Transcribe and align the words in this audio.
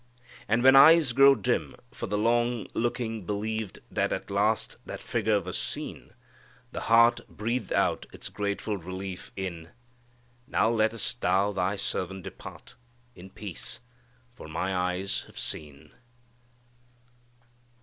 And 0.47 0.63
when 0.63 0.75
eyes 0.75 1.13
grown 1.13 1.43
dim 1.43 1.75
for 1.91 2.07
the 2.07 2.17
long 2.17 2.65
looking 2.73 3.23
believed 3.23 3.77
that 3.91 4.11
at 4.11 4.31
last 4.31 4.77
that 4.83 4.99
figure 4.99 5.39
was 5.39 5.59
seen, 5.59 6.13
the 6.71 6.79
heart 6.89 7.19
breathed 7.29 7.71
out 7.71 8.07
its 8.11 8.27
grateful 8.27 8.77
relief 8.77 9.31
in 9.35 9.69
"Now 10.47 10.71
lettest 10.71 11.21
thou 11.21 11.51
thy 11.51 11.75
servant 11.75 12.23
depart 12.23 12.73
in 13.13 13.29
peace, 13.29 13.79
for 14.33 14.47
my 14.47 14.75
eyes 14.75 15.25
have 15.27 15.37
seen." 15.37 15.91